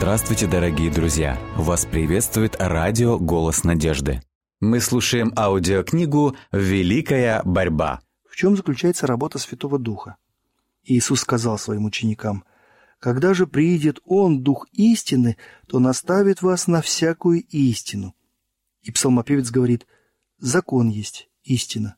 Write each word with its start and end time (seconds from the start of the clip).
Здравствуйте, 0.00 0.46
дорогие 0.46 0.90
друзья! 0.90 1.38
Вас 1.58 1.84
приветствует 1.84 2.56
радио 2.58 3.18
«Голос 3.18 3.64
надежды». 3.64 4.22
Мы 4.58 4.80
слушаем 4.80 5.30
аудиокнигу 5.36 6.36
«Великая 6.52 7.42
борьба». 7.44 8.00
В 8.26 8.34
чем 8.34 8.56
заключается 8.56 9.06
работа 9.06 9.38
Святого 9.38 9.78
Духа? 9.78 10.16
Иисус 10.84 11.20
сказал 11.20 11.58
своим 11.58 11.84
ученикам, 11.84 12.44
«Когда 12.98 13.34
же 13.34 13.46
приидет 13.46 14.00
Он, 14.06 14.42
Дух 14.42 14.68
истины, 14.72 15.36
то 15.66 15.78
наставит 15.78 16.40
вас 16.40 16.66
на 16.66 16.80
всякую 16.80 17.42
истину». 17.50 18.14
И 18.80 18.90
псалмопевец 18.92 19.50
говорит, 19.50 19.86
«Закон 20.38 20.88
есть 20.88 21.28
истина». 21.44 21.96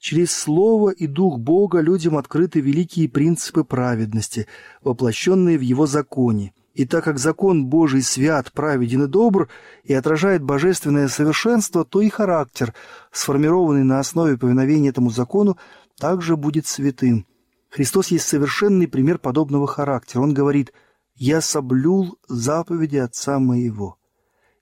Через 0.00 0.32
Слово 0.32 0.90
и 0.90 1.06
Дух 1.06 1.38
Бога 1.38 1.82
людям 1.82 2.16
открыты 2.16 2.58
великие 2.58 3.08
принципы 3.08 3.62
праведности, 3.62 4.48
воплощенные 4.82 5.56
в 5.56 5.62
Его 5.62 5.86
законе. 5.86 6.52
И 6.78 6.86
так 6.86 7.02
как 7.02 7.18
закон 7.18 7.66
Божий 7.66 8.02
свят, 8.02 8.52
праведен 8.52 9.02
и 9.02 9.06
добр 9.08 9.48
и 9.82 9.92
отражает 9.94 10.44
божественное 10.44 11.08
совершенство, 11.08 11.84
то 11.84 12.00
и 12.00 12.08
характер, 12.08 12.72
сформированный 13.10 13.82
на 13.82 13.98
основе 13.98 14.38
повиновения 14.38 14.90
этому 14.90 15.10
закону, 15.10 15.58
также 15.98 16.36
будет 16.36 16.68
святым. 16.68 17.26
Христос 17.68 18.12
есть 18.12 18.28
совершенный 18.28 18.86
пример 18.86 19.18
подобного 19.18 19.66
характера. 19.66 20.22
Он 20.22 20.32
говорит 20.32 20.72
«Я 21.16 21.40
соблюл 21.40 22.16
заповеди 22.28 22.98
Отца 22.98 23.40
моего. 23.40 23.98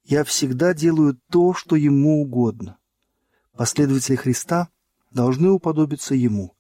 Я 0.02 0.24
всегда 0.24 0.72
делаю 0.72 1.18
то, 1.30 1.52
что 1.52 1.76
Ему 1.76 2.22
угодно». 2.22 2.78
Последователи 3.54 4.16
Христа– 4.16 4.70
должны 5.12 5.50
уподобиться 5.50 6.14
Ему. 6.14 6.54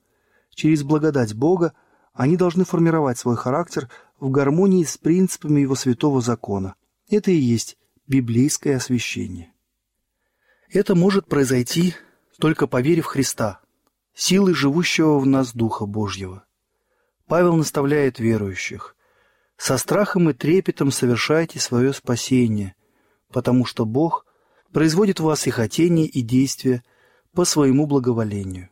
Через 0.50 0.82
благодать 0.82 1.34
Бога 1.34 1.72
они 2.12 2.36
должны 2.36 2.64
формировать 2.64 3.18
свой 3.18 3.36
характер 3.36 3.88
в 4.18 4.30
гармонии 4.30 4.84
с 4.84 4.96
принципами 4.96 5.60
Его 5.60 5.74
святого 5.74 6.20
закона. 6.20 6.74
Это 7.08 7.30
и 7.30 7.36
есть 7.36 7.76
библейское 8.06 8.76
освящение. 8.76 9.52
Это 10.70 10.94
может 10.94 11.26
произойти, 11.26 11.94
только 12.38 12.66
поверив 12.66 13.06
в 13.06 13.08
Христа, 13.08 13.60
силы 14.14 14.54
живущего 14.54 15.18
в 15.18 15.26
нас 15.26 15.52
Духа 15.52 15.86
Божьего. 15.86 16.44
Павел 17.26 17.56
наставляет 17.56 18.18
верующих. 18.18 18.96
«Со 19.56 19.78
страхом 19.78 20.28
и 20.30 20.34
трепетом 20.34 20.90
совершайте 20.90 21.58
свое 21.58 21.92
спасение, 21.92 22.74
потому 23.32 23.64
что 23.64 23.86
Бог 23.86 24.26
производит 24.70 25.18
в 25.18 25.24
вас 25.24 25.46
и 25.46 25.50
хотение, 25.50 26.06
и 26.06 26.20
действия, 26.20 26.84
по 27.32 27.44
своему 27.44 27.86
благоволению. 27.86 28.68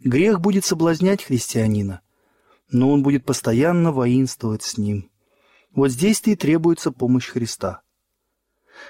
Грех 0.00 0.40
будет 0.40 0.64
соблазнять 0.64 1.22
христианина, 1.22 2.00
но 2.72 2.90
он 2.90 3.02
будет 3.02 3.24
постоянно 3.24 3.92
воинствовать 3.92 4.62
с 4.62 4.78
ним. 4.78 5.10
Вот 5.74 5.90
здесь-то 5.90 6.30
и 6.30 6.36
требуется 6.36 6.90
помощь 6.90 7.28
Христа. 7.28 7.82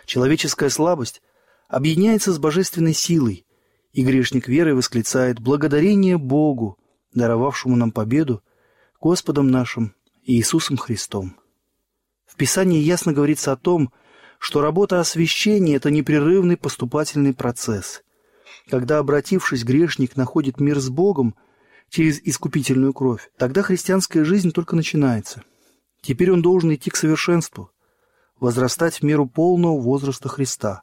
Человеческая 0.07 0.71
слабость 0.71 1.23
объединяется 1.69 2.33
с 2.33 2.39
божественной 2.39 2.95
силой, 2.95 3.47
и 3.93 4.03
грешник 4.05 4.49
веры 4.49 4.75
восклицает 4.75 5.41
«Благодарение 5.41 6.17
Богу, 6.17 6.79
даровавшему 7.13 7.77
нам 7.77 7.93
победу, 7.93 8.43
Господом 9.01 9.51
нашим 9.51 9.95
Иисусом 10.25 10.77
Христом». 10.77 11.37
В 12.25 12.37
Писании 12.37 12.81
ясно 12.81 13.13
говорится 13.13 13.53
о 13.53 13.57
том, 13.57 13.93
что 14.39 14.61
работа 14.61 14.99
освящения– 15.01 15.77
это 15.77 15.91
непрерывный 15.91 16.57
поступательный 16.57 17.35
процесс– 17.35 18.03
когда, 18.69 18.99
обратившись, 18.99 19.65
грешник 19.65 20.17
находит 20.17 20.61
мир 20.61 20.79
с 20.79 20.89
Богом 20.89 21.35
через 21.93 22.21
искупительную 22.25 22.95
кровь, 22.95 23.31
тогда 23.37 23.63
христианская 23.63 24.25
жизнь 24.25 24.51
только 24.51 24.75
начинается. 24.75 25.43
Теперь 26.01 26.33
он 26.33 26.41
должен 26.41 26.75
идти 26.75 26.89
к 26.89 26.97
совершенству, 26.97 27.71
возрастать 28.41 28.97
в 28.97 29.03
меру 29.03 29.29
полного 29.29 29.79
возраста 29.79 30.31
Христа. 30.31 30.83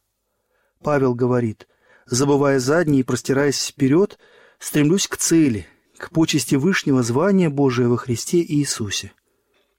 Павел 0.84 1.16
говорит, 1.16 1.68
забывая 2.06 2.60
задние 2.60 3.02
и 3.02 3.04
простираясь 3.04 3.68
вперед, 3.68 4.20
стремлюсь 4.60 5.08
к 5.08 5.18
цели, 5.18 5.68
к 5.98 6.12
почести 6.12 6.54
Вышнего 6.54 7.02
звания 7.02 7.50
Божия 7.50 7.88
во 7.88 7.98
Христе 7.98 8.38
Иисусе. 8.44 9.12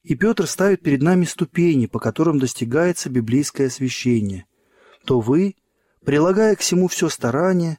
И 0.02 0.16
Петр 0.16 0.48
ставит 0.48 0.82
перед 0.82 1.00
нами 1.00 1.26
ступени, 1.26 1.86
по 1.86 2.00
которым 2.00 2.40
достигается 2.40 3.08
библейское 3.08 3.68
освящение. 3.68 4.46
То 5.04 5.20
вы, 5.20 5.54
прилагая 6.04 6.56
к 6.56 6.60
всему 6.60 6.88
все 6.88 7.08
старание, 7.08 7.78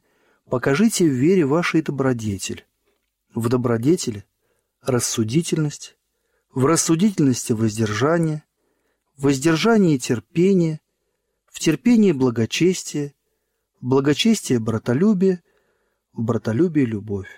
Покажите 0.52 1.06
в 1.06 1.14
вере 1.14 1.46
вашей 1.46 1.81
добродетель. 1.81 2.66
В 3.34 3.47
добродетели– 3.47 4.25
рассудительность, 4.81 5.97
в 6.53 6.66
рассудительности– 6.66 7.53
воздержание, 7.53 8.44
в 9.16 9.24
воздержании– 9.24 9.97
терпение, 10.00 10.81
в 11.46 11.59
терпении– 11.59 12.12
благочестие, 12.14 13.14
в 13.80 13.88
благочестие– 13.88 14.59
братолюбие, 14.59 15.41
в 16.12 16.24
братолюбие– 16.24 16.86
любовь. 16.88 17.30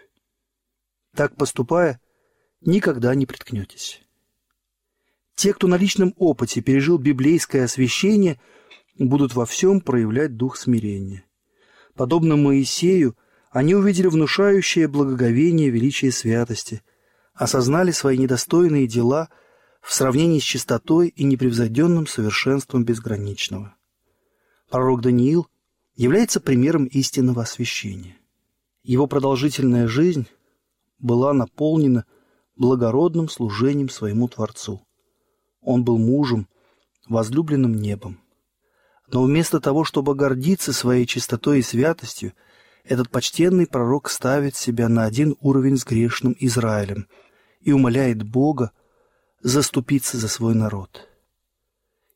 Так 1.16 1.36
поступая, 1.36 2.02
никогда 2.62 3.14
не 3.14 3.28
приткнетесь. 3.28 4.02
Те, 5.36 5.54
кто 5.54 5.68
на 5.68 5.76
личном 5.76 6.16
опыте 6.18 6.62
пережил 6.62 6.98
библейское 6.98 7.66
освящение, 7.66 8.40
будут 8.98 9.36
во 9.36 9.46
всем 9.46 9.80
проявлять 9.80 10.38
дух 10.38 10.58
смирения. 10.58 11.24
Подобно 11.94 12.36
Моисею, 12.36 13.16
они 13.54 13.76
увидели 13.76 14.08
внушающее 14.08 14.88
благоговение 14.88 15.70
величие 15.70 16.12
святости, 16.12 16.82
осознали 17.36 17.92
свои 17.92 18.18
недостойные 18.18 18.88
дела 18.88 19.30
в 19.80 19.94
сравнении 19.94 20.40
с 20.40 20.44
чистотой 20.44 21.10
и 21.10 21.24
непревзойденным 21.24 22.08
совершенством 22.08 22.84
безграничного. 22.84 23.76
Пророк 24.72 25.02
Даниил 25.02 25.48
является 25.96 26.40
примером 26.42 26.86
истинного 26.86 27.44
освящения. 27.44 28.18
Его 28.82 29.06
продолжительная 29.06 29.88
жизнь 29.88 30.28
была 30.98 31.32
наполнена 31.32 32.06
благородным 32.56 33.30
служением 33.30 33.90
своему 33.90 34.28
Творцу. 34.28 34.82
Он 35.62 35.84
был 35.84 36.00
мужем, 36.00 36.48
возлюбленным 37.08 37.76
небом. 37.76 38.20
Но 39.12 39.22
вместо 39.22 39.60
того, 39.60 39.84
чтобы 39.84 40.16
гордиться 40.16 40.74
своей 40.74 41.06
чистотой 41.06 41.60
и 41.60 41.62
святостью, 41.62 42.34
этот 42.84 43.10
почтенный 43.10 43.68
пророк 43.68 44.10
ставит 44.10 44.56
себя 44.56 44.90
на 44.90 45.06
один 45.06 45.36
уровень 45.40 45.78
с 45.78 45.86
грешным 45.86 46.36
Израилем 46.40 47.08
и 47.62 47.72
умоляет 47.72 48.24
Бога 48.24 48.72
заступиться 49.42 50.18
за 50.18 50.28
свой 50.28 50.54
народ. 50.54 51.08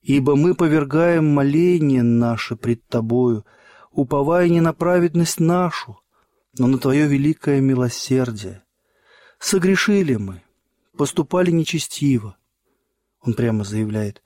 «Ибо 0.02 0.36
мы 0.36 0.56
повергаем 0.56 1.26
моление 1.26 2.04
наше 2.04 2.56
пред 2.56 2.86
Тобою, 2.88 3.46
уповая 3.92 4.48
не 4.50 4.62
на 4.62 4.74
праведность 4.74 5.40
нашу, 5.40 6.00
но 6.58 6.68
на 6.68 6.78
Твое 6.78 7.08
великое 7.08 7.60
милосердие. 7.60 8.64
Согрешили 9.40 10.16
мы, 10.16 10.44
поступали 10.98 11.52
нечестиво». 11.52 12.38
Он 13.22 13.34
прямо 13.34 13.64
заявляет, 13.64 14.22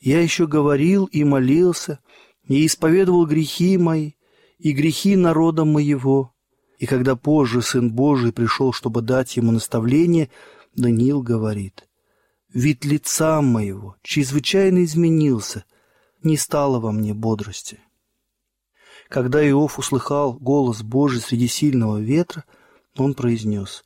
я 0.00 0.20
еще 0.20 0.46
говорил 0.46 1.06
и 1.06 1.24
молился, 1.24 2.00
и 2.42 2.66
исповедовал 2.66 3.24
грехи 3.24 3.78
мои, 3.78 4.12
и 4.64 4.72
грехи 4.72 5.14
народа 5.14 5.66
моего. 5.66 6.32
И 6.78 6.86
когда 6.86 7.16
позже 7.16 7.60
Сын 7.60 7.92
Божий 7.92 8.32
пришел, 8.32 8.72
чтобы 8.72 9.02
дать 9.02 9.36
ему 9.36 9.52
наставление, 9.52 10.30
Даниил 10.74 11.20
говорит, 11.20 11.86
«Вид 12.52 12.86
лица 12.86 13.42
моего 13.42 13.96
чрезвычайно 14.02 14.82
изменился, 14.84 15.66
не 16.22 16.38
стало 16.38 16.80
во 16.80 16.92
мне 16.92 17.12
бодрости». 17.12 17.78
Когда 19.10 19.46
Иов 19.46 19.78
услыхал 19.78 20.32
голос 20.32 20.82
Божий 20.82 21.20
среди 21.20 21.46
сильного 21.46 21.98
ветра, 21.98 22.44
он 22.96 23.12
произнес, 23.12 23.84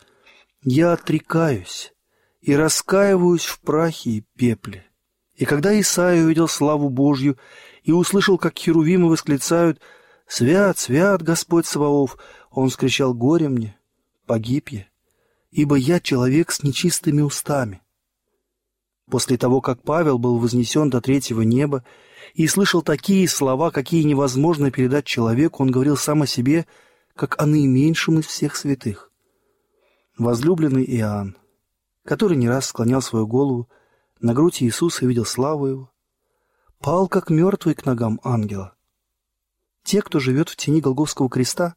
«Я 0.63 0.93
отрекаюсь 0.93 1.93
и 2.41 2.55
раскаиваюсь 2.55 3.47
в 3.47 3.59
прахе 3.63 4.11
и 4.11 4.25
пепле. 4.37 4.87
И 5.35 5.45
когда 5.45 5.79
Исаия 5.79 6.23
увидел 6.23 6.47
славу 6.47 6.89
Божью 6.89 7.37
и 7.83 7.91
услышал, 7.91 8.39
как 8.39 8.57
херувимы 8.57 9.09
восклицают 9.09 9.81
«Свят, 10.29 10.79
свят, 10.79 11.23
Господь 11.23 11.65
Саваоф!», 11.65 12.19
он 12.51 12.69
скричал 12.69 13.15
«Горе 13.15 13.49
мне! 13.49 13.79
Погиб 14.27 14.69
я, 14.69 14.87
ибо 15.51 15.75
я 15.77 16.01
человек 16.01 16.53
с 16.53 16.63
нечистыми 16.63 17.23
устами». 17.23 17.81
После 19.11 19.39
того, 19.39 19.63
как 19.63 19.83
Павел 19.83 20.19
был 20.19 20.39
вознесен 20.39 20.91
до 20.91 21.01
третьего 21.01 21.41
неба 21.41 21.83
и 22.35 22.47
слышал 22.47 22.83
такие 22.83 23.27
слова, 23.27 23.71
какие 23.71 24.03
невозможно 24.03 24.71
передать 24.71 25.07
человеку, 25.07 25.63
он 25.63 25.71
говорил 25.71 25.97
сам 25.97 26.21
о 26.21 26.27
себе, 26.27 26.67
как 27.17 27.41
о 27.41 27.47
наименьшем 27.47 28.19
из 28.19 28.27
всех 28.27 28.55
святых. 28.55 29.11
Возлюбленный 30.19 30.85
Иоанн, 30.85 31.39
который 32.05 32.37
не 32.37 32.51
раз 32.51 32.67
склонял 32.67 33.01
свою 33.01 33.27
голову 33.27 33.71
на 34.21 34.35
грудь 34.35 34.63
Иисуса 34.63 35.07
видел 35.07 35.25
славу 35.25 35.67
Его, 35.67 35.93
пал, 36.81 37.09
как 37.09 37.31
мертвый 37.31 37.75
к 37.75 37.87
ногам 37.87 38.21
ангела. 38.23 38.75
Те, 39.88 40.02
кто 40.02 40.20
живет 40.20 40.50
в 40.50 40.56
тени 40.56 40.82
Голговского 40.82 41.31
креста, 41.31 41.75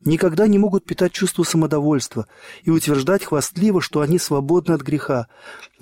никогда 0.00 0.48
не 0.48 0.56
могут 0.56 0.86
питать 0.86 1.12
чувство 1.12 1.42
самодовольства 1.42 2.26
и 2.62 2.70
утверждать 2.70 3.22
хвастливо, 3.22 3.82
что 3.82 4.00
они 4.00 4.18
свободны 4.18 4.72
от 4.72 4.80
греха. 4.80 5.28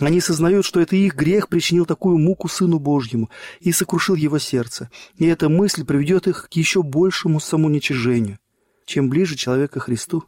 Они 0.01 0.21
сознают, 0.21 0.67
что 0.67 0.81
это 0.81 0.97
их 0.97 1.15
грех 1.15 1.49
причинил 1.49 1.87
такую 1.87 2.19
муку 2.19 2.49
Сыну 2.49 2.81
Божьему 2.81 3.31
и 3.61 3.71
сокрушил 3.71 4.17
его 4.17 4.41
сердце, 4.41 4.91
и 5.19 5.27
эта 5.27 5.49
мысль 5.49 5.85
приведет 5.85 6.27
их 6.27 6.49
к 6.51 6.53
еще 6.55 6.83
большему 6.83 7.39
самоуничижению. 7.39 8.41
Чем 8.85 9.09
ближе 9.09 9.37
человек 9.37 9.71
к 9.71 9.79
Христу, 9.79 10.25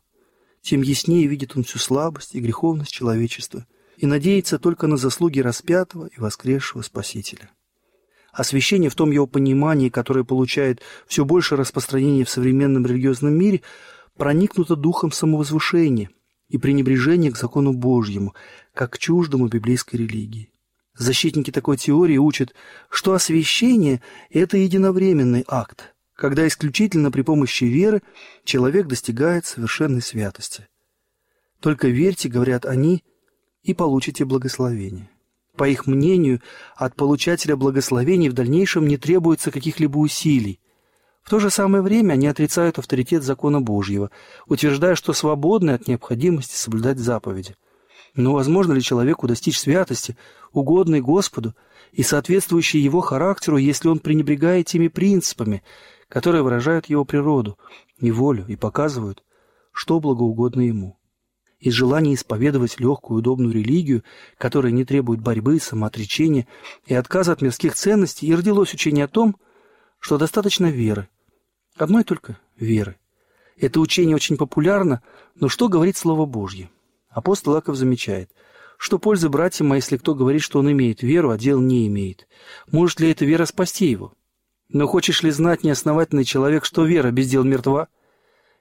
тем 0.62 0.82
яснее 0.82 1.26
видит 1.26 1.56
он 1.56 1.64
всю 1.64 1.80
слабость 1.80 2.36
и 2.36 2.40
греховность 2.40 2.92
человечества 2.92 3.66
и 3.96 4.06
надеется 4.06 4.60
только 4.60 4.86
на 4.86 4.96
заслуги 4.96 5.40
распятого 5.40 6.06
и 6.06 6.20
воскресшего 6.20 6.82
Спасителя. 6.82 7.50
Освящение 8.38 8.88
в 8.88 8.94
том 8.94 9.10
его 9.10 9.26
понимании, 9.26 9.88
которое 9.88 10.22
получает 10.22 10.80
все 11.08 11.24
больше 11.24 11.56
распространения 11.56 12.24
в 12.24 12.30
современном 12.30 12.86
религиозном 12.86 13.34
мире, 13.34 13.62
проникнуто 14.16 14.76
духом 14.76 15.10
самовозвышения 15.10 16.10
и 16.48 16.56
пренебрежения 16.56 17.32
к 17.32 17.36
закону 17.36 17.72
Божьему, 17.72 18.36
как 18.74 18.92
к 18.92 18.98
чуждому 18.98 19.48
библейской 19.48 19.96
религии. 19.96 20.52
Защитники 20.96 21.50
такой 21.50 21.78
теории 21.78 22.16
учат, 22.16 22.54
что 22.88 23.12
освящение– 23.12 24.02
это 24.30 24.56
единовременный 24.56 25.44
акт, 25.48 25.96
когда 26.14 26.46
исключительно 26.46 27.10
при 27.10 27.22
помощи 27.22 27.64
веры 27.64 28.02
человек 28.44 28.86
достигает 28.86 29.46
совершенной 29.46 30.00
святости. 30.00 30.68
Только 31.58 31.88
верьте, 31.88 32.28
говорят 32.28 32.66
они, 32.66 33.02
и 33.64 33.74
получите 33.74 34.24
благословение. 34.24 35.10
По 35.58 35.68
их 35.68 35.88
мнению, 35.88 36.40
от 36.76 36.94
получателя 36.94 37.56
благословений 37.56 38.28
в 38.28 38.32
дальнейшем 38.32 38.86
не 38.86 38.96
требуется 38.96 39.50
каких-либо 39.50 39.98
усилий. 39.98 40.60
В 41.24 41.30
то 41.30 41.40
же 41.40 41.50
самое 41.50 41.82
время 41.82 42.12
они 42.12 42.28
отрицают 42.28 42.78
авторитет 42.78 43.24
закона 43.24 43.60
Божьего, 43.60 44.12
утверждая, 44.46 44.94
что 44.94 45.12
свободны 45.12 45.72
от 45.72 45.88
необходимости 45.88 46.54
соблюдать 46.54 47.00
заповеди. 47.00 47.56
Но 48.14 48.34
возможно 48.34 48.72
ли 48.72 48.80
человеку 48.80 49.26
достичь 49.26 49.58
святости, 49.58 50.16
угодной 50.52 51.00
Господу 51.00 51.56
и 51.90 52.04
соответствующей 52.04 52.78
его 52.78 53.00
характеру, 53.00 53.56
если 53.56 53.88
он 53.88 53.98
пренебрегает 53.98 54.68
теми 54.68 54.86
принципами, 54.86 55.64
которые 56.08 56.44
выражают 56.44 56.86
его 56.86 57.04
природу 57.04 57.58
и 57.98 58.12
волю 58.12 58.44
и 58.46 58.54
показывают, 58.54 59.24
что 59.72 59.98
благоугодно 59.98 60.60
ему? 60.60 60.97
Из 61.58 61.72
желания 61.72 62.14
исповедовать 62.14 62.78
легкую 62.78 63.18
удобную 63.18 63.52
религию, 63.52 64.04
которая 64.36 64.72
не 64.72 64.84
требует 64.84 65.20
борьбы, 65.20 65.58
самоотречения 65.60 66.46
и 66.86 66.94
отказа 66.94 67.32
от 67.32 67.42
мирских 67.42 67.74
ценностей, 67.74 68.26
и 68.26 68.34
родилось 68.34 68.74
учение 68.74 69.04
о 69.04 69.08
том, 69.08 69.36
что 69.98 70.18
достаточно 70.18 70.66
веры. 70.66 71.08
Одной 71.76 72.04
только 72.04 72.38
веры. 72.56 72.96
Это 73.56 73.80
учение 73.80 74.14
очень 74.14 74.36
популярно, 74.36 75.02
но 75.34 75.48
что 75.48 75.68
говорит 75.68 75.96
Слово 75.96 76.26
Божье? 76.26 76.70
Апостол 77.08 77.56
Аков 77.56 77.76
замечает, 77.76 78.30
что 78.76 79.00
польза 79.00 79.28
братьям, 79.28 79.72
а 79.72 79.76
если 79.76 79.96
кто 79.96 80.14
говорит, 80.14 80.42
что 80.42 80.60
он 80.60 80.70
имеет 80.70 81.02
веру, 81.02 81.30
а 81.30 81.38
дел 81.38 81.60
не 81.60 81.88
имеет? 81.88 82.28
Может 82.70 83.00
ли 83.00 83.10
эта 83.10 83.24
вера 83.24 83.44
спасти 83.44 83.86
его? 83.86 84.12
Но 84.68 84.86
хочешь 84.86 85.22
ли 85.22 85.30
знать, 85.30 85.64
неосновательный 85.64 86.24
человек, 86.24 86.64
что 86.64 86.84
вера 86.84 87.10
без 87.10 87.28
дел 87.28 87.42
мертва? 87.42 87.88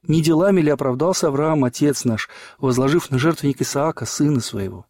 Не 0.03 0.21
делами 0.21 0.61
ли 0.61 0.69
оправдался 0.69 1.27
Авраам, 1.27 1.63
отец 1.63 2.05
наш, 2.05 2.29
возложив 2.59 3.11
на 3.11 3.19
жертвенник 3.19 3.61
Исаака, 3.61 4.05
сына 4.05 4.39
своего? 4.39 4.85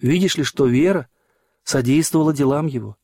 Видишь 0.00 0.36
ли, 0.36 0.44
что 0.44 0.66
вера 0.66 1.08
содействовала 1.64 2.32
делам 2.32 2.66
его? 2.66 2.96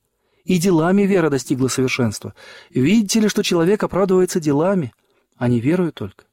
И 0.44 0.58
делами 0.58 1.02
вера 1.02 1.28
достигла 1.28 1.68
совершенства. 1.68 2.34
Видите 2.70 3.20
ли, 3.20 3.28
что 3.28 3.42
человек 3.42 3.82
оправдывается 3.82 4.40
делами, 4.40 4.92
а 5.36 5.48
не 5.48 5.60
верою 5.60 5.92
только? 5.92 6.24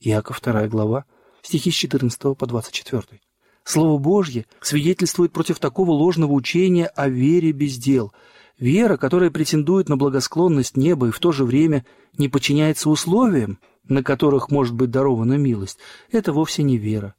Иаков 0.00 0.40
2 0.40 0.68
глава, 0.68 1.04
стихи 1.42 1.70
с 1.70 1.74
14 1.74 2.36
по 2.36 2.46
24. 2.46 3.20
Слово 3.64 3.98
Божье 3.98 4.46
свидетельствует 4.60 5.32
против 5.32 5.58
такого 5.58 5.90
ложного 5.92 6.32
учения 6.32 6.86
о 6.86 7.08
вере 7.08 7.52
без 7.52 7.76
дел. 7.76 8.12
Вера, 8.58 8.96
которая 8.96 9.30
претендует 9.30 9.88
на 9.88 9.96
благосклонность 9.96 10.76
неба 10.76 11.08
и 11.08 11.10
в 11.10 11.18
то 11.18 11.32
же 11.32 11.44
время 11.44 11.84
не 12.16 12.28
подчиняется 12.28 12.90
условиям, 12.90 13.58
на 13.90 14.04
которых 14.04 14.50
может 14.50 14.74
быть 14.74 14.90
дарована 14.90 15.34
милость, 15.34 15.78
это 16.10 16.32
вовсе 16.32 16.62
не 16.62 16.78
вера, 16.78 17.14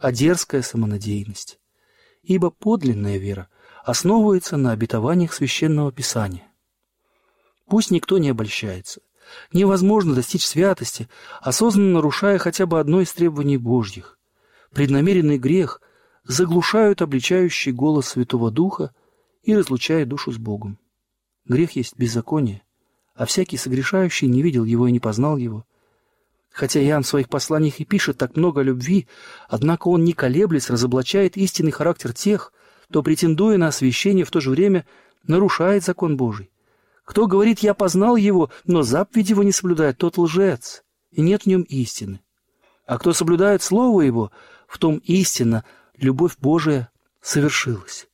а 0.00 0.10
дерзкая 0.10 0.62
самонадеянность. 0.62 1.60
Ибо 2.22 2.50
подлинная 2.50 3.18
вера 3.18 3.48
основывается 3.84 4.56
на 4.56 4.72
обетованиях 4.72 5.34
Священного 5.34 5.92
Писания. 5.92 6.48
Пусть 7.66 7.90
никто 7.90 8.16
не 8.16 8.30
обольщается. 8.30 9.02
Невозможно 9.52 10.14
достичь 10.14 10.46
святости, 10.46 11.08
осознанно 11.42 11.94
нарушая 11.94 12.38
хотя 12.38 12.64
бы 12.64 12.80
одно 12.80 13.02
из 13.02 13.12
требований 13.12 13.58
Божьих. 13.58 14.18
Преднамеренный 14.72 15.38
грех 15.38 15.82
заглушают 16.24 17.02
обличающий 17.02 17.72
голос 17.72 18.08
Святого 18.08 18.50
Духа 18.50 18.94
и 19.42 19.54
разлучает 19.54 20.08
душу 20.08 20.32
с 20.32 20.38
Богом. 20.38 20.78
Грех 21.44 21.72
есть 21.72 21.98
беззаконие, 21.98 22.62
а 23.14 23.26
всякий 23.26 23.58
согрешающий 23.58 24.28
не 24.28 24.40
видел 24.40 24.64
его 24.64 24.88
и 24.88 24.92
не 24.92 25.00
познал 25.00 25.36
его, 25.36 25.66
Хотя 26.54 26.80
Иоанн 26.80 27.02
в 27.02 27.08
своих 27.08 27.28
посланиях 27.28 27.80
и 27.80 27.84
пишет 27.84 28.16
так 28.16 28.36
много 28.36 28.62
любви, 28.62 29.08
однако 29.48 29.88
он, 29.88 30.04
не 30.04 30.12
колеблясь, 30.12 30.70
разоблачает 30.70 31.36
истинный 31.36 31.72
характер 31.72 32.12
тех, 32.12 32.52
кто, 32.88 33.02
претендуя 33.02 33.58
на 33.58 33.66
освящение, 33.66 34.24
в 34.24 34.30
то 34.30 34.40
же 34.40 34.50
время 34.50 34.86
нарушает 35.24 35.82
закон 35.82 36.16
Божий. 36.16 36.52
Кто 37.04 37.26
говорит 37.26 37.58
«я 37.58 37.74
познал 37.74 38.14
его», 38.14 38.50
но 38.66 38.82
заповедь 38.82 39.30
его 39.30 39.42
не 39.42 39.50
соблюдает, 39.50 39.98
тот 39.98 40.16
лжец, 40.16 40.84
и 41.10 41.22
нет 41.22 41.42
в 41.42 41.46
нем 41.46 41.62
истины. 41.62 42.20
А 42.86 42.98
кто 42.98 43.12
соблюдает 43.12 43.60
Слово 43.60 44.02
его, 44.02 44.30
в 44.68 44.78
том 44.78 44.98
истина, 44.98 45.64
любовь 45.96 46.36
Божия 46.38 46.88
совершилась. 47.20 48.06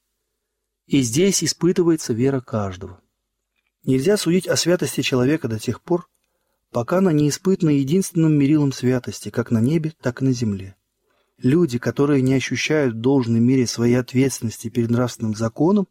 И 0.86 1.02
здесь 1.02 1.44
испытывается 1.44 2.14
вера 2.14 2.40
каждого. 2.40 3.02
Нельзя 3.84 4.16
судить 4.16 4.48
о 4.48 4.56
святости 4.56 5.02
человека 5.02 5.46
до 5.46 5.58
тех 5.58 5.82
пор, 5.82 6.08
пока 6.70 6.98
она 6.98 7.12
не 7.12 7.28
испытана 7.28 7.70
единственным 7.70 8.38
мерилом 8.38 8.72
святости, 8.72 9.30
как 9.30 9.50
на 9.50 9.60
небе, 9.60 9.92
так 10.00 10.22
и 10.22 10.24
на 10.24 10.32
земле. 10.32 10.76
Люди, 11.38 11.78
которые 11.78 12.22
не 12.22 12.34
ощущают 12.34 12.94
в 12.94 13.00
должной 13.00 13.40
мере 13.40 13.66
своей 13.66 13.94
ответственности 13.94 14.68
перед 14.68 14.90
нравственным 14.90 15.34
законом, 15.34 15.88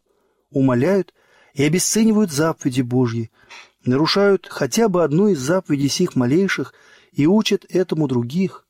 умоляют 0.50 1.12
и 1.54 1.64
обесценивают 1.64 2.32
заповеди 2.32 2.82
Божьи, 2.82 3.30
нарушают 3.84 4.46
хотя 4.48 4.88
бы 4.88 5.02
одну 5.02 5.28
из 5.28 5.38
заповедей 5.38 5.88
сих 5.88 6.14
малейших 6.14 6.72
и 7.12 7.26
учат 7.26 7.66
этому 7.68 8.06
других. 8.06 8.66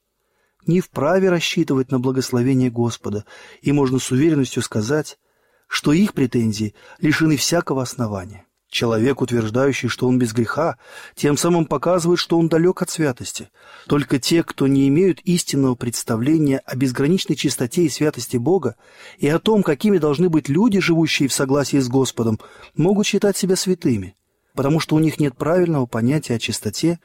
Не 0.66 0.80
вправе 0.80 1.30
рассчитывать 1.30 1.90
на 1.90 2.00
благословение 2.00 2.70
Господа, 2.70 3.24
и 3.62 3.72
можно 3.72 3.98
с 3.98 4.10
уверенностью 4.10 4.62
сказать, 4.62 5.18
что 5.66 5.92
их 5.92 6.14
претензии 6.14 6.74
лишены 6.98 7.36
всякого 7.36 7.82
основания. 7.82 8.46
Человек, 8.70 9.20
утверждающий, 9.20 9.88
что 9.88 10.06
он 10.06 10.18
без 10.20 10.32
греха, 10.32 10.78
тем 11.16 11.36
самым 11.36 11.66
показывает, 11.66 12.20
что 12.20 12.38
он 12.38 12.48
далек 12.48 12.82
от 12.82 12.88
святости. 12.88 13.50
Только 13.88 14.20
те, 14.20 14.44
кто 14.44 14.68
не 14.68 14.86
имеют 14.86 15.18
истинного 15.22 15.74
представления 15.74 16.58
о 16.58 16.76
безграничной 16.76 17.34
чистоте 17.34 17.82
и 17.82 17.88
святости 17.88 18.36
Бога 18.36 18.76
и 19.18 19.26
о 19.26 19.40
том, 19.40 19.64
какими 19.64 19.98
должны 19.98 20.28
быть 20.28 20.48
люди, 20.48 20.78
живущие 20.78 21.28
в 21.28 21.32
согласии 21.32 21.78
с 21.78 21.88
Господом, 21.88 22.38
могут 22.76 23.06
считать 23.06 23.36
себя 23.36 23.56
святыми, 23.56 24.14
потому 24.54 24.78
что 24.78 24.94
у 24.94 25.00
них 25.00 25.18
нет 25.18 25.36
правильного 25.36 25.86
понятия 25.86 26.36
о 26.36 26.38
чистоте 26.38 27.00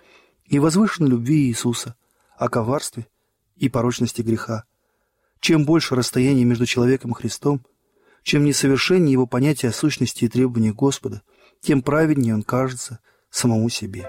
и 0.46 0.60
возвышенной 0.60 1.10
любви 1.10 1.48
Иисуса, 1.48 1.96
о 2.38 2.48
коварстве 2.48 3.08
и 3.56 3.70
порочности 3.70 4.22
греха. 4.22 4.66
Чем 5.40 5.66
больше 5.66 5.96
расстояние 5.96 6.46
между 6.46 6.68
человеком 6.68 7.12
и 7.12 7.16
Христом, 7.16 7.66
чем 8.22 8.44
несовершеннее 8.44 9.14
его 9.14 9.26
понятие 9.26 9.70
о 9.70 9.74
сущности 9.74 10.26
и 10.26 10.30
требованиях 10.30 10.76
Господа– 10.76 11.24
тем 11.66 11.82
праведнее 11.82 12.36
он 12.36 12.44
кажется 12.44 13.00
самому 13.32 13.70
себе. 13.70 14.08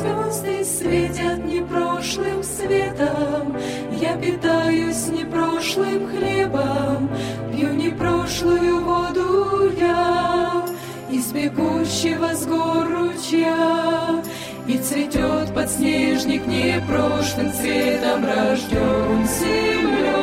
звезды 0.00 0.64
светят 0.64 1.44
непрошлым 1.44 2.42
светом. 2.42 3.56
Я 4.00 4.16
питаюсь 4.16 5.08
непрошлым 5.08 6.08
хлебом, 6.08 7.10
пью 7.52 7.72
непрошлую 7.74 8.80
воду 8.84 9.72
я 9.78 10.64
из 11.10 11.32
бегущего 11.32 12.34
с 12.34 12.46
гор 12.46 12.88
ручья. 12.88 14.22
И 14.66 14.78
цветет 14.78 15.52
подснежник 15.54 16.46
непрошлым 16.46 17.52
цветом, 17.52 18.24
рожден 18.24 19.26
землей. 19.26 20.20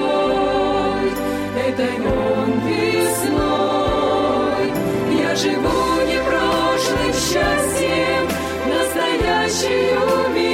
Это 1.68 1.84
он 2.06 2.52
весной. 2.66 3.98
Я 5.20 5.36
живу 5.36 6.02
непрошлым 6.08 7.14
счастьем, 7.14 8.37
ciúme. 9.50 10.47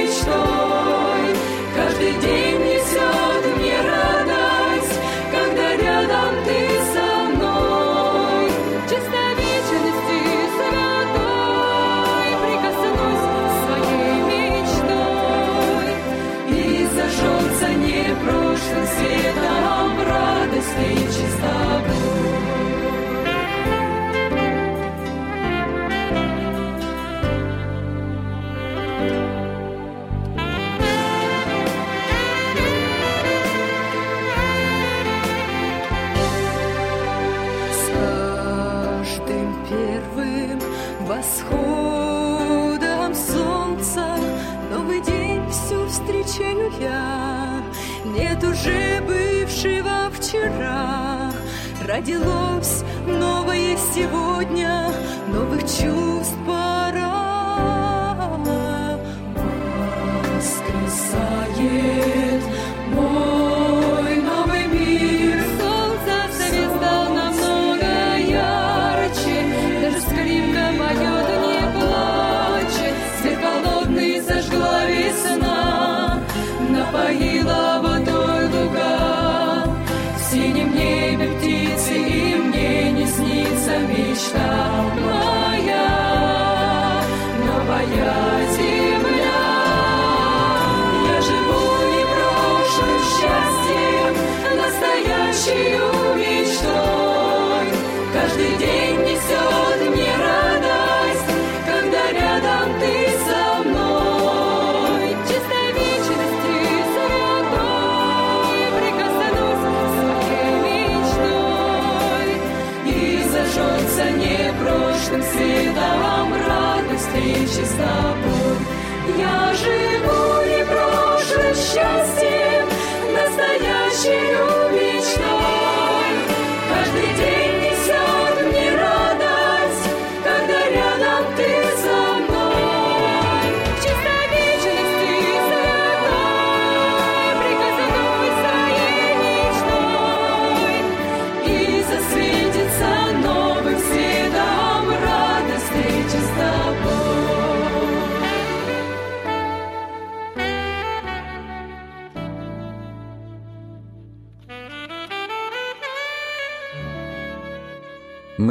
My 76.94 77.12
he. 77.12 77.63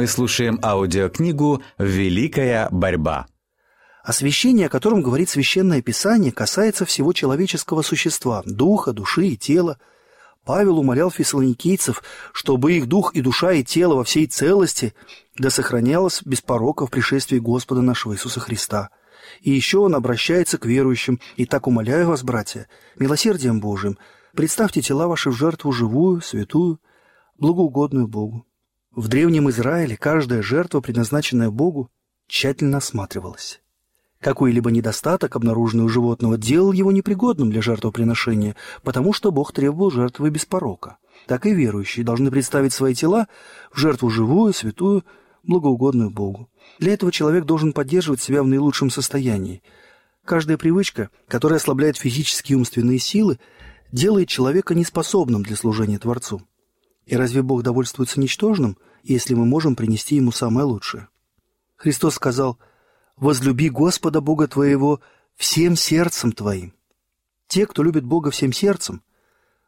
Мы 0.04 0.08
слушаем 0.08 0.60
аудиокнигу 0.62 1.62
«Великая 1.78 2.68
борьба». 2.70 3.26
Освящение, 4.02 4.66
о 4.66 4.68
котором 4.68 5.00
говорит 5.00 5.30
Священное 5.30 5.80
Писание, 5.80 6.30
касается 6.30 6.84
всего 6.84 7.14
человеческого 7.14 7.80
существа, 7.80 8.42
духа, 8.44 8.92
души 8.92 9.28
и 9.28 9.36
тела. 9.38 9.78
Павел 10.44 10.78
умолял 10.78 11.10
фессалоникийцев, 11.10 12.02
чтобы 12.34 12.74
их 12.74 12.86
дух 12.86 13.14
и 13.14 13.22
душа 13.22 13.52
и 13.52 13.64
тело 13.64 13.94
во 13.94 14.04
всей 14.04 14.26
целости 14.26 14.92
да 15.38 15.48
сохранялось 15.48 16.20
без 16.22 16.42
порока 16.42 16.86
в 16.86 16.90
пришествии 16.90 17.38
Господа 17.38 17.80
нашего 17.80 18.12
Иисуса 18.12 18.40
Христа. 18.40 18.90
И 19.40 19.52
еще 19.52 19.78
он 19.78 19.94
обращается 19.94 20.58
к 20.58 20.66
верующим, 20.66 21.18
и 21.36 21.46
так 21.46 21.66
умоляю 21.66 22.08
вас, 22.08 22.22
братья, 22.22 22.68
милосердием 22.98 23.58
Божиим, 23.58 23.96
представьте 24.34 24.82
тела 24.82 25.08
ваши 25.08 25.30
в 25.30 25.34
жертву 25.34 25.72
живую, 25.72 26.20
святую, 26.20 26.78
благоугодную 27.38 28.06
Богу. 28.06 28.44
В 28.96 29.08
Древнем 29.08 29.50
Израиле 29.50 29.96
каждая 29.96 30.40
жертва, 30.40 30.80
предназначенная 30.80 31.50
Богу, 31.50 31.90
тщательно 32.28 32.78
осматривалась. 32.78 33.60
Какой-либо 34.20 34.70
недостаток, 34.70 35.34
обнаруженный 35.34 35.84
у 35.84 35.88
животного, 35.88 36.38
делал 36.38 36.70
его 36.70 36.92
непригодным 36.92 37.50
для 37.50 37.60
жертвоприношения, 37.60 38.54
потому 38.84 39.12
что 39.12 39.32
Бог 39.32 39.52
требовал 39.52 39.90
жертвы 39.90 40.30
без 40.30 40.46
порока. 40.46 40.98
Так 41.26 41.44
и 41.44 41.52
верующие 41.52 42.04
должны 42.04 42.30
представить 42.30 42.72
свои 42.72 42.94
тела 42.94 43.26
в 43.72 43.80
жертву 43.80 44.10
живую, 44.10 44.52
святую, 44.52 45.04
благоугодную 45.42 46.10
Богу. 46.10 46.48
Для 46.78 46.94
этого 46.94 47.10
человек 47.10 47.46
должен 47.46 47.72
поддерживать 47.72 48.20
себя 48.20 48.44
в 48.44 48.46
наилучшем 48.46 48.90
состоянии. 48.90 49.64
Каждая 50.24 50.56
привычка, 50.56 51.10
которая 51.26 51.58
ослабляет 51.58 51.96
физические 51.96 52.54
и 52.54 52.58
умственные 52.60 53.00
силы, 53.00 53.40
делает 53.90 54.28
человека 54.28 54.72
неспособным 54.72 55.42
для 55.42 55.56
служения 55.56 55.98
Творцу. 55.98 56.42
И 57.06 57.16
разве 57.16 57.42
Бог 57.42 57.62
довольствуется 57.62 58.20
ничтожным, 58.20 58.78
если 59.02 59.34
мы 59.34 59.44
можем 59.44 59.76
принести 59.76 60.16
Ему 60.16 60.32
самое 60.32 60.66
лучшее? 60.66 61.08
Христос 61.76 62.14
сказал 62.14 62.58
«Возлюби 63.16 63.68
Господа 63.68 64.20
Бога 64.20 64.48
твоего 64.48 65.00
всем 65.36 65.76
сердцем 65.76 66.32
твоим». 66.32 66.74
Те, 67.46 67.66
кто 67.66 67.82
любит 67.82 68.04
Бога 68.04 68.30
всем 68.30 68.52
сердцем, 68.52 69.02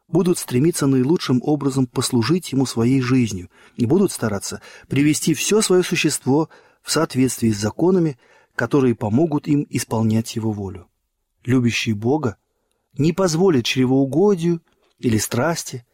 будут 0.09 0.39
стремиться 0.39 0.87
наилучшим 0.87 1.41
образом 1.43 1.87
послужить 1.87 2.53
Ему 2.53 2.65
своей 2.65 3.01
жизнью 3.01 3.51
и 3.77 3.87
будут 3.87 4.13
стараться 4.13 4.63
привести 4.89 5.35
все 5.35 5.61
свое 5.61 5.83
существо 5.83 6.49
в 6.83 6.91
соответствии 6.91 7.51
с 7.51 7.61
законами, 7.61 8.19
которые 8.55 8.95
помогут 8.95 9.47
им 9.47 9.67
исполнять 9.69 10.37
Его 10.37 10.53
волю. 10.53 10.89
Любящие 11.45 11.95
Бога 11.95 12.39
не 12.97 13.13
позволят 13.13 13.65
чревоугодию 13.65 14.63
или 14.99 15.19
страсти 15.19 15.85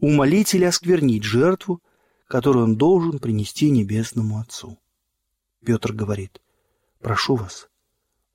умолить 0.00 0.54
или 0.54 0.64
осквернить 0.64 1.24
жертву, 1.24 1.82
которую 2.26 2.64
он 2.64 2.76
должен 2.76 3.18
принести 3.18 3.70
Небесному 3.70 4.38
Отцу. 4.38 4.78
Петр 5.64 5.92
говорит, 5.92 6.40
прошу 7.00 7.36
вас 7.36 7.68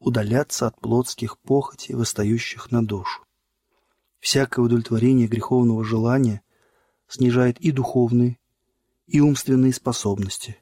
удаляться 0.03 0.67
от 0.67 0.79
плотских 0.79 1.37
похотей, 1.39 1.95
восстающих 1.95 2.71
на 2.71 2.85
душу. 2.85 3.23
Всякое 4.19 4.65
удовлетворение 4.65 5.27
греховного 5.27 5.83
желания 5.83 6.41
снижает 7.07 7.59
и 7.59 7.71
духовные, 7.71 8.37
и 9.07 9.19
умственные 9.19 9.73
способности, 9.73 10.57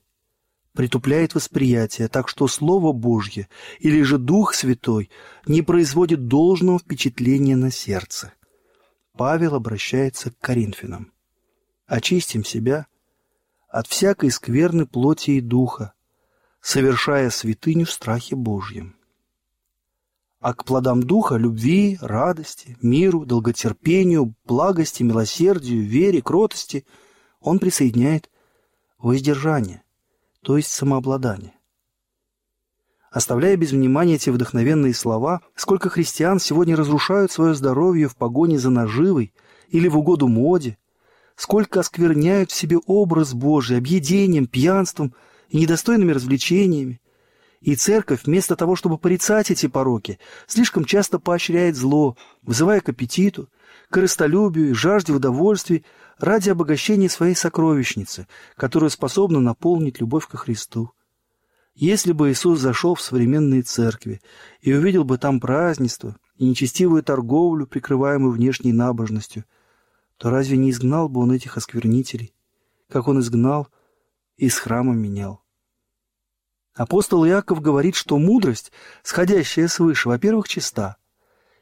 притупляет 0.73 1.35
восприятие, 1.35 2.07
так 2.07 2.27
что 2.27 2.47
Слово 2.47 2.91
Божье 2.91 3.47
или 3.79 4.01
же 4.03 4.17
Дух 4.17 4.53
Святой 4.53 5.09
не 5.45 5.61
производит 5.61 6.27
должного 6.27 6.79
впечатления 6.79 7.55
на 7.55 7.71
сердце. 7.71 8.33
Павел 9.13 9.55
обращается 9.55 10.31
к 10.31 10.39
Коринфянам. 10.39 11.11
очистим 11.85 12.45
себя 12.45 12.87
от 13.67 13.87
всякой 13.87 14.31
скверны 14.31 14.85
плоти 14.85 15.31
и 15.31 15.41
духа, 15.41 15.93
совершая 16.61 17.29
святыню 17.29 17.85
в 17.85 17.91
страхе 17.91 18.35
Божьем. 18.35 18.95
А 20.39 20.53
к 20.53 20.63
плодам 20.65 21.03
духа, 21.03 21.35
любви, 21.35 21.97
радости, 22.01 22.77
миру, 22.81 23.25
долготерпению, 23.25 24.33
благости, 24.45 25.03
милосердию, 25.03 25.85
вере, 25.85 26.21
кротости 26.21 26.85
он 27.41 27.59
присоединяет 27.59 28.29
воздержание, 28.97 29.83
то 30.41 30.57
есть 30.57 30.71
самообладание. 30.71 31.53
Оставляя 33.11 33.57
без 33.57 33.71
внимания 33.71 34.15
эти 34.15 34.29
вдохновенные 34.29 34.93
слова, 34.93 35.41
сколько 35.55 35.89
христиан 35.89 36.39
сегодня 36.39 36.77
разрушают 36.77 37.29
свое 37.29 37.53
здоровье 37.53 38.07
в 38.07 38.15
погоне 38.15 38.57
за 38.57 38.69
наживой 38.69 39.33
или 39.67 39.89
в 39.89 39.97
угоду 39.97 40.29
моде, 40.29 40.77
сколько 41.35 41.81
оскверняют 41.81 42.51
в 42.51 42.55
себе 42.55 42.77
образ 42.85 43.33
Божий 43.33 43.77
объедением, 43.77 44.47
пьянством 44.47 45.13
и 45.49 45.57
недостойными 45.57 46.13
развлечениями. 46.13 47.01
И 47.59 47.75
церковь, 47.75 48.21
вместо 48.23 48.55
того, 48.55 48.77
чтобы 48.77 48.97
порицать 48.97 49.51
эти 49.51 49.67
пороки, 49.67 50.17
слишком 50.47 50.85
часто 50.85 51.19
поощряет 51.19 51.75
зло, 51.75 52.15
вызывая 52.43 52.79
к 52.79 52.87
аппетиту, 52.89 53.49
корыстолюбию 53.89 54.69
и 54.69 54.73
жажде 54.73 55.11
удовольствий 55.11 55.83
ради 56.17 56.49
обогащения 56.49 57.09
своей 57.09 57.35
сокровищницы, 57.35 58.27
которую 58.55 58.89
способна 58.89 59.41
наполнить 59.41 59.99
любовь 59.99 60.27
ко 60.27 60.37
Христу. 60.37 60.91
Если 61.73 62.11
бы 62.11 62.31
Иисус 62.31 62.59
зашел 62.59 62.95
в 62.95 63.01
современные 63.01 63.61
церкви 63.61 64.21
и 64.59 64.73
увидел 64.73 65.03
бы 65.03 65.17
там 65.17 65.39
празднество 65.39 66.17
и 66.35 66.45
нечестивую 66.45 67.01
торговлю, 67.03 67.65
прикрываемую 67.65 68.31
внешней 68.31 68.73
набожностью, 68.73 69.45
то 70.17 70.29
разве 70.29 70.57
не 70.57 70.71
изгнал 70.71 71.07
бы 71.09 71.21
он 71.21 71.31
этих 71.31 71.57
осквернителей, 71.57 72.33
как 72.89 73.07
он 73.07 73.19
изгнал 73.19 73.69
и 74.37 74.47
из 74.47 74.57
храма 74.57 74.93
менял? 74.93 75.41
Апостол 76.73 77.25
Иаков 77.25 77.61
говорит, 77.61 77.95
что 77.95 78.17
мудрость, 78.17 78.71
сходящая 79.03 79.67
свыше, 79.67 80.09
во-первых, 80.09 80.47
чиста. 80.47 80.97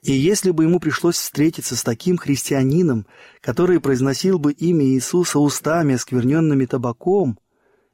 И 0.02 0.14
если 0.14 0.52
бы 0.52 0.64
ему 0.64 0.80
пришлось 0.80 1.18
встретиться 1.18 1.76
с 1.76 1.84
таким 1.84 2.18
христианином, 2.18 3.06
который 3.42 3.80
произносил 3.80 4.40
бы 4.40 4.54
имя 4.54 4.86
Иисуса 4.86 5.40
устами, 5.40 5.96
оскверненными 5.96 6.66
табаком, 6.66 7.40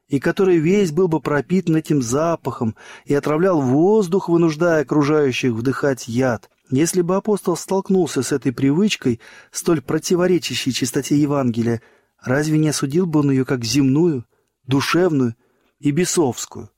и 0.08 0.20
который 0.20 0.58
весь 0.58 0.92
был 0.92 1.08
бы 1.08 1.20
пропитан 1.20 1.76
этим 1.76 2.00
запахом 2.00 2.76
и 3.04 3.14
отравлял 3.14 3.60
воздух, 3.60 4.28
вынуждая 4.28 4.82
окружающих 4.82 5.52
вдыхать 5.52 6.06
яд. 6.08 6.48
Если 6.70 7.00
бы 7.00 7.16
апостол 7.16 7.56
столкнулся 7.56 8.22
с 8.22 8.32
этой 8.32 8.52
привычкой, 8.52 9.20
столь 9.50 9.82
противоречащей 9.82 10.72
чистоте 10.72 11.16
Евангелия, 11.16 11.80
разве 12.20 12.58
не 12.58 12.68
осудил 12.68 13.06
бы 13.06 13.20
он 13.20 13.30
ее 13.30 13.44
как 13.44 13.64
земную, 13.64 14.24
душевную 14.66 15.36
и 15.78 15.90
бесовскую? 15.90 16.70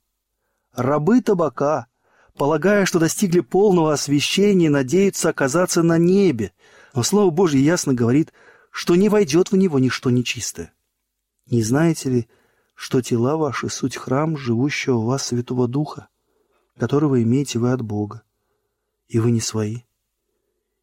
Рабы 0.74 1.20
табака, 1.22 1.86
полагая, 2.36 2.84
что 2.84 2.98
достигли 2.98 3.40
полного 3.40 3.92
освящения, 3.92 4.70
надеются 4.70 5.30
оказаться 5.30 5.82
на 5.82 5.98
небе, 5.98 6.52
но 6.94 7.02
Слово 7.02 7.30
Божье 7.30 7.60
ясно 7.60 7.94
говорит, 7.94 8.32
что 8.70 8.94
не 8.94 9.08
войдет 9.08 9.52
в 9.52 9.56
него 9.56 9.78
ничто 9.78 10.10
нечистое. 10.10 10.72
Не 11.50 11.62
знаете 11.62 12.10
ли, 12.10 12.28
что 12.78 13.02
тела 13.02 13.36
ваши— 13.36 13.68
суть 13.70 13.96
храм 13.96 14.36
живущего 14.36 14.98
в 14.98 15.06
вас 15.06 15.26
Святого 15.26 15.66
Духа, 15.66 16.06
которого 16.78 17.20
имеете 17.20 17.58
вы 17.58 17.72
от 17.72 17.82
Бога, 17.82 18.22
и 19.08 19.18
вы 19.18 19.32
не 19.32 19.40
свои. 19.40 19.78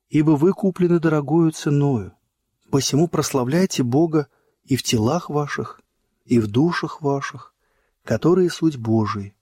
Ибо 0.09 0.31
вы 0.31 0.51
куплены 0.51 0.99
дорогою 0.99 1.51
ценою, 1.51 2.11
посему 2.69 3.07
прославляйте 3.07 3.81
Бога 3.83 4.27
и 4.65 4.75
в 4.75 4.83
телах 4.83 5.29
ваших, 5.29 5.79
и 6.25 6.37
в 6.39 6.47
душах 6.47 7.01
ваших, 7.01 7.53
которые 8.03 8.49
суть 8.49 8.75
Божии. 8.75 9.33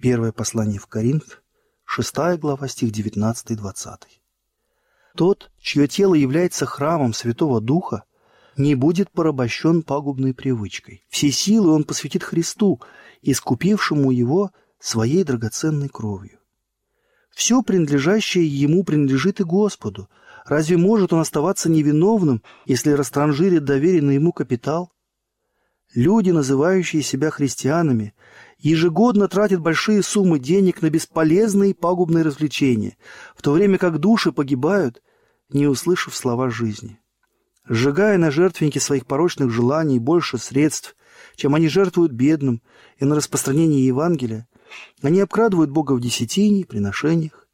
Первое 0.00 0.32
послание 0.32 0.80
в 0.80 0.88
Коринф, 0.88 1.40
6 1.84 2.16
глава, 2.40 2.66
стих 2.66 2.90
19-20. 2.90 3.98
Тот, 5.14 5.52
чье 5.60 5.86
тело 5.86 6.14
является 6.14 6.66
храмом 6.66 7.12
Святого 7.12 7.60
Духа, 7.60 8.02
не 8.56 8.74
будет 8.74 9.10
порабощен 9.10 9.82
пагубной 9.82 10.34
привычкой. 10.34 11.04
Все 11.08 11.30
силы 11.30 11.72
он 11.72 11.84
посвятит 11.84 12.22
Христу, 12.22 12.80
искупившему 13.22 14.10
его 14.10 14.50
своей 14.78 15.24
драгоценной 15.24 15.88
кровью. 15.88 16.38
Все 17.34 17.62
принадлежащее 17.62 18.46
ему 18.46 18.82
принадлежит 18.82 19.40
и 19.40 19.44
Господу. 19.44 20.08
Разве 20.46 20.78
может 20.78 21.12
он 21.12 21.20
оставаться 21.20 21.70
невиновным, 21.70 22.42
если 22.64 22.92
растранжирит 22.92 23.64
доверенный 23.64 24.14
ему 24.14 24.32
капитал? 24.32 24.92
Люди, 25.94 26.30
называющие 26.30 27.02
себя 27.02 27.30
христианами, 27.30 28.14
ежегодно 28.58 29.28
тратят 29.28 29.60
большие 29.60 30.02
суммы 30.02 30.38
денег 30.38 30.82
на 30.82 30.88
бесполезные 30.88 31.70
и 31.70 31.74
пагубные 31.74 32.24
развлечения, 32.24 32.96
в 33.36 33.42
то 33.42 33.52
время 33.52 33.76
как 33.76 33.98
души 33.98 34.32
погибают, 34.32 35.02
не 35.50 35.66
услышав 35.66 36.14
слова 36.16 36.48
жизни 36.50 36.98
сжигая 37.68 38.18
на 38.18 38.30
жертвеннике 38.30 38.80
своих 38.80 39.06
порочных 39.06 39.50
желаний 39.50 39.98
больше 39.98 40.38
средств, 40.38 40.96
чем 41.34 41.54
они 41.54 41.68
жертвуют 41.68 42.12
бедным 42.12 42.62
и 42.98 43.04
на 43.04 43.14
распространение 43.14 43.86
Евангелия, 43.86 44.48
они 45.02 45.20
обкрадывают 45.20 45.70
Бога 45.70 45.92
в 45.92 46.00
десятине, 46.00 46.64
приношениях. 46.64 47.46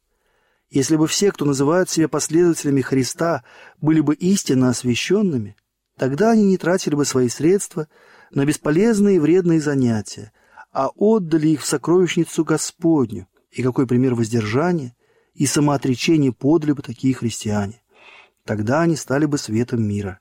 Если 0.69 0.95
бы 0.95 1.07
все, 1.07 1.31
кто 1.31 1.45
называют 1.45 1.89
себя 1.89 2.07
последователями 2.07 2.81
Христа, 2.81 3.43
были 3.79 4.01
бы 4.01 4.15
истинно 4.15 4.69
освященными, 4.69 5.55
тогда 5.97 6.31
они 6.31 6.45
не 6.45 6.57
тратили 6.57 6.95
бы 6.95 7.05
свои 7.05 7.29
средства 7.29 7.87
на 8.31 8.45
бесполезные 8.45 9.17
и 9.17 9.19
вредные 9.19 9.61
занятия, 9.61 10.31
а 10.71 10.89
отдали 10.95 11.49
их 11.49 11.61
в 11.61 11.67
сокровищницу 11.67 12.43
Господню. 12.43 13.27
И 13.51 13.61
какой 13.61 13.85
пример 13.85 14.15
воздержания 14.15 14.95
и 15.35 15.45
самоотречения 15.45 16.31
подали 16.31 16.71
бы 16.71 16.81
такие 16.81 17.13
христиане. 17.13 17.82
Тогда 18.45 18.81
они 18.81 18.95
стали 18.95 19.25
бы 19.25 19.37
светом 19.37 19.83
мира. 19.83 20.19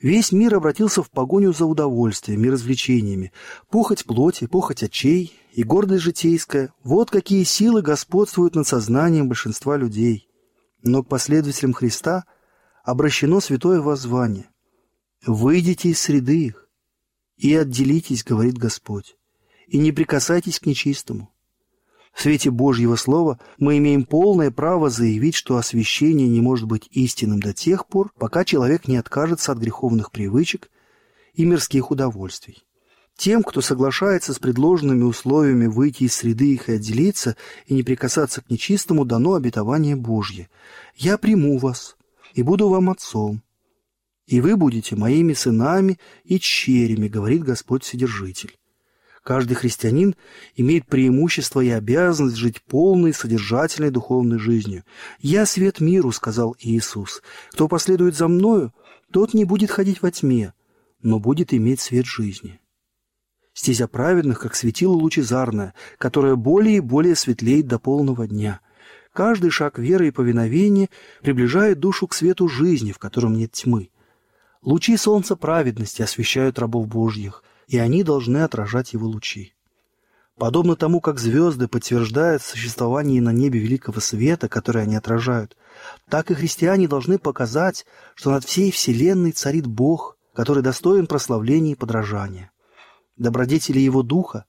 Весь 0.00 0.30
мир 0.30 0.54
обратился 0.54 1.02
в 1.02 1.10
погоню 1.10 1.52
за 1.52 1.64
удовольствием 1.64 2.44
и 2.44 2.50
развлечениями. 2.50 3.32
Похоть 3.68 4.04
плоти, 4.04 4.46
похоть 4.46 4.82
очей 4.82 5.32
и 5.52 5.64
гордость 5.64 6.04
житейская– 6.04 6.72
вот 6.84 7.10
какие 7.10 7.42
силы 7.42 7.82
господствуют 7.82 8.54
над 8.54 8.66
сознанием 8.66 9.28
большинства 9.28 9.76
людей. 9.76 10.28
Но 10.82 11.02
к 11.02 11.08
последователям 11.08 11.72
Христа 11.72 12.26
обращено 12.84 13.40
святое 13.40 13.80
воззвание. 13.80 14.50
«Выйдите 15.26 15.88
из 15.90 16.00
среды 16.00 16.46
их 16.46 16.68
и 17.36 17.54
отделитесь,— 17.54 18.24
говорит 18.24 18.56
Господь,— 18.56 19.16
и 19.66 19.78
не 19.78 19.90
прикасайтесь 19.90 20.60
к 20.60 20.66
нечистому, 20.66 21.34
в 22.18 22.22
свете 22.22 22.50
Божьего 22.50 22.96
Слова 22.96 23.38
мы 23.58 23.78
имеем 23.78 24.02
полное 24.04 24.50
право 24.50 24.90
заявить, 24.90 25.36
что 25.36 25.56
освящение 25.56 26.26
не 26.26 26.40
может 26.40 26.66
быть 26.66 26.88
истинным 26.90 27.38
до 27.38 27.54
тех 27.54 27.86
пор, 27.86 28.10
пока 28.18 28.44
человек 28.44 28.88
не 28.88 28.96
откажется 28.96 29.52
от 29.52 29.58
греховных 29.58 30.10
привычек 30.10 30.68
и 31.34 31.44
мирских 31.44 31.92
удовольствий. 31.92 32.64
Тем, 33.16 33.44
кто 33.44 33.60
соглашается 33.60 34.34
с 34.34 34.40
предложенными 34.40 35.04
условиями 35.04 35.66
выйти 35.66 36.04
из 36.04 36.14
среды 36.16 36.54
их 36.54 36.68
и 36.68 36.72
отделиться, 36.72 37.36
и 37.66 37.74
не 37.74 37.84
прикасаться 37.84 38.40
к 38.40 38.50
нечистому, 38.50 39.04
дано 39.04 39.34
обетование 39.34 39.94
Божье. 39.94 40.48
«Я 40.96 41.18
приму 41.18 41.58
вас 41.58 41.96
и 42.34 42.42
буду 42.42 42.68
вам 42.68 42.90
отцом, 42.90 43.44
и 44.26 44.40
вы 44.40 44.56
будете 44.56 44.96
моими 44.96 45.34
сынами 45.34 46.00
и 46.24 46.40
черями», 46.40 47.06
говорит 47.06 47.44
Господь 47.44 47.84
Вседержитель. 47.84 48.57
Каждый 49.28 49.56
христианин 49.56 50.14
имеет 50.56 50.86
преимущество 50.86 51.60
и 51.60 51.68
обязанность 51.68 52.36
жить 52.36 52.62
полной, 52.62 53.12
содержательной 53.12 53.90
духовной 53.90 54.38
жизнью. 54.38 54.84
«Я 55.20 55.44
свет 55.44 55.80
миру»,— 55.80 56.12
сказал 56.12 56.56
Иисус. 56.58 57.20
«Кто 57.50 57.68
последует 57.68 58.16
за 58.16 58.26
Мною, 58.26 58.72
тот 59.12 59.34
не 59.34 59.44
будет 59.44 59.70
ходить 59.70 60.00
во 60.00 60.10
тьме, 60.10 60.54
но 61.02 61.18
будет 61.18 61.52
иметь 61.52 61.82
свет 61.82 62.06
жизни». 62.06 62.58
Стезя 63.52 63.86
праведных, 63.86 64.40
как 64.40 64.54
светило 64.54 64.94
лучезарное, 64.94 65.74
которое 65.98 66.34
более 66.34 66.78
и 66.78 66.80
более 66.80 67.14
светлеет 67.14 67.66
до 67.66 67.78
полного 67.78 68.26
дня. 68.26 68.60
Каждый 69.12 69.50
шаг 69.50 69.78
веры 69.78 70.08
и 70.08 70.10
повиновения 70.10 70.88
приближает 71.20 71.80
душу 71.80 72.06
к 72.06 72.14
свету 72.14 72.48
жизни, 72.48 72.92
в 72.92 72.98
котором 72.98 73.34
нет 73.34 73.52
тьмы. 73.52 73.90
Лучи 74.62 74.96
солнца 74.96 75.36
праведности 75.36 76.00
освещают 76.00 76.58
рабов 76.58 76.88
Божьих— 76.88 77.44
и 77.68 77.78
они 77.78 78.02
должны 78.02 78.38
отражать 78.38 78.94
его 78.94 79.06
лучи. 79.06 79.54
Подобно 80.36 80.76
тому, 80.76 81.00
как 81.00 81.18
звезды 81.18 81.68
подтверждают 81.68 82.42
существование 82.42 83.20
на 83.20 83.32
небе 83.32 83.58
великого 83.58 84.00
света, 84.00 84.48
который 84.48 84.82
они 84.82 84.96
отражают, 84.96 85.56
так 86.08 86.30
и 86.30 86.34
христиане 86.34 86.88
должны 86.88 87.18
показать, 87.18 87.86
что 88.14 88.30
над 88.30 88.44
всей 88.44 88.70
вселенной 88.70 89.32
царит 89.32 89.66
Бог, 89.66 90.16
который 90.32 90.62
достоин 90.62 91.06
прославления 91.06 91.72
и 91.72 91.76
подражания. 91.76 92.52
Добродетели 93.16 93.80
Его 93.80 94.02
Духа, 94.02 94.44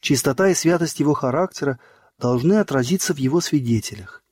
чистота 0.00 0.48
и 0.48 0.54
святость 0.54 1.00
Его 1.00 1.12
характера 1.12 1.78
должны 2.18 2.54
отразиться 2.54 3.12
в 3.12 3.18
Его 3.18 3.42
свидетелях. 3.42 4.24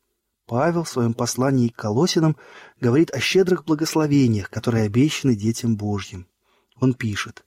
Павел 0.46 0.84
в 0.84 0.88
своем 0.88 1.12
послании 1.12 1.68
к 1.68 1.76
Колосинам 1.76 2.36
говорит 2.80 3.10
о 3.14 3.20
щедрых 3.20 3.64
благословениях, 3.64 4.48
которые 4.50 4.84
обещаны 4.84 5.36
детям 5.36 5.76
Божьим. 5.76 6.26
он 6.80 6.94
пишет. 6.94 7.44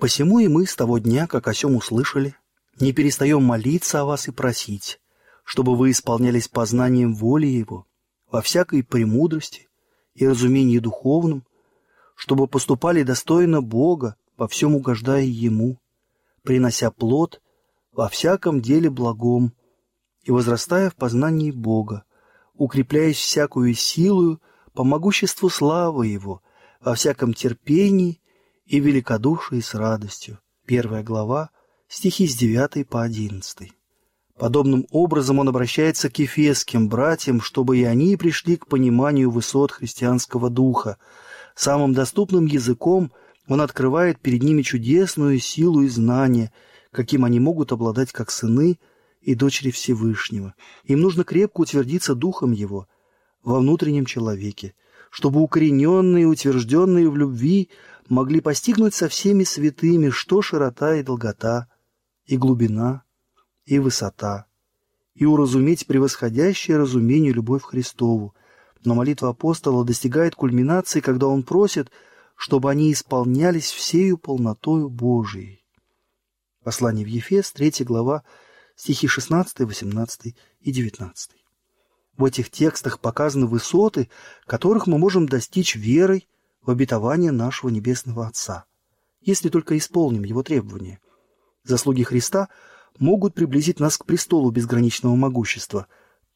«Посему 0.00 0.38
и 0.38 0.48
мы 0.48 0.66
с 0.66 0.74
того 0.74 0.96
дня, 0.96 1.26
как 1.26 1.46
о 1.46 1.52
сем 1.52 1.76
услышали, 1.76 2.34
не 2.80 2.94
перестаем 2.94 3.44
молиться 3.44 4.00
о 4.00 4.06
вас 4.06 4.28
и 4.28 4.30
просить, 4.30 4.98
чтобы 5.44 5.76
вы 5.76 5.90
исполнялись 5.90 6.48
познанием 6.48 7.14
воли 7.14 7.46
Его 7.46 7.86
во 8.30 8.40
всякой 8.40 8.82
премудрости 8.82 9.68
и 10.14 10.26
разумении 10.26 10.78
духовном, 10.78 11.44
чтобы 12.14 12.46
поступали 12.46 13.02
достойно 13.02 13.60
Бога, 13.60 14.16
во 14.38 14.48
всем 14.48 14.74
угождая 14.74 15.24
Ему, 15.24 15.78
принося 16.44 16.90
плод 16.90 17.42
во 17.92 18.08
всяком 18.08 18.62
деле 18.62 18.88
благом 18.88 19.52
и 20.22 20.30
возрастая 20.30 20.88
в 20.88 20.96
познании 20.96 21.50
Бога, 21.50 22.04
укрепляясь 22.54 23.18
всякую 23.18 23.74
силою 23.74 24.40
по 24.72 24.82
могуществу 24.82 25.50
славы 25.50 26.06
Его, 26.06 26.40
во 26.80 26.94
всяком 26.94 27.34
терпении 27.34 28.19
и 28.70 28.78
великодушии 28.78 29.58
с 29.58 29.74
радостью. 29.74 30.38
Первая 30.64 31.02
глава, 31.02 31.50
стихи 31.88 32.28
с 32.28 32.36
9 32.36 32.88
по 32.88 33.02
11. 33.02 33.72
Подобным 34.38 34.86
образом 34.92 35.40
он 35.40 35.48
обращается 35.48 36.08
к 36.08 36.16
ефесским 36.20 36.88
братьям, 36.88 37.40
чтобы 37.40 37.78
и 37.78 37.82
они 37.82 38.16
пришли 38.16 38.56
к 38.56 38.68
пониманию 38.68 39.28
высот 39.28 39.72
христианского 39.72 40.50
духа. 40.50 40.98
Самым 41.56 41.94
доступным 41.94 42.46
языком 42.46 43.10
он 43.48 43.60
открывает 43.60 44.20
перед 44.20 44.44
ними 44.44 44.62
чудесную 44.62 45.40
силу 45.40 45.82
и 45.82 45.88
знание, 45.88 46.52
каким 46.92 47.24
они 47.24 47.40
могут 47.40 47.72
обладать 47.72 48.12
как 48.12 48.30
сыны 48.30 48.78
и 49.20 49.34
дочери 49.34 49.72
Всевышнего. 49.72 50.54
Им 50.84 51.00
нужно 51.00 51.24
крепко 51.24 51.62
утвердиться 51.62 52.14
духом 52.14 52.52
его 52.52 52.86
во 53.42 53.58
внутреннем 53.58 54.06
человеке, 54.06 54.74
чтобы 55.10 55.40
укорененные 55.40 56.22
и 56.22 56.26
утвержденные 56.26 57.10
в 57.10 57.16
любви 57.16 57.68
могли 58.10 58.40
постигнуть 58.40 58.94
со 58.94 59.08
всеми 59.08 59.44
святыми, 59.44 60.10
что 60.10 60.42
широта 60.42 60.96
и 60.96 61.02
долгота, 61.02 61.68
и 62.26 62.36
глубина, 62.36 63.04
и 63.64 63.78
высота, 63.78 64.46
и 65.14 65.24
уразуметь 65.24 65.86
превосходящее 65.86 66.76
разумению 66.76 67.34
любовь 67.34 67.62
Христову. 67.62 68.34
Но 68.84 68.94
молитва 68.94 69.30
апостола 69.30 69.84
достигает 69.84 70.34
кульминации, 70.34 71.00
когда 71.00 71.28
он 71.28 71.44
просит, 71.44 71.90
чтобы 72.34 72.70
они 72.70 72.92
исполнялись 72.92 73.70
всею 73.70 74.18
полнотою 74.18 74.88
Божией. 74.88 75.64
Послание 76.64 77.04
в 77.04 77.08
Ефес, 77.08 77.52
3 77.52 77.84
глава, 77.84 78.24
стихи 78.74 79.06
16, 79.06 79.60
18 79.60 80.34
и 80.60 80.72
19. 80.72 81.30
В 82.16 82.24
этих 82.24 82.50
текстах 82.50 82.98
показаны 82.98 83.46
высоты, 83.46 84.10
которых 84.46 84.86
мы 84.86 84.98
можем 84.98 85.28
достичь 85.28 85.76
верой 85.76 86.26
в 86.70 86.72
обетование 86.72 87.32
нашего 87.32 87.68
Небесного 87.68 88.28
Отца, 88.28 88.64
если 89.20 89.48
только 89.48 89.76
исполним 89.76 90.22
Его 90.22 90.44
требования. 90.44 91.00
Заслуги 91.64 92.04
Христа 92.04 92.48
могут 93.00 93.34
приблизить 93.34 93.80
нас 93.80 93.98
к 93.98 94.04
престолу 94.04 94.52
безграничного 94.52 95.16
могущества. 95.16 95.88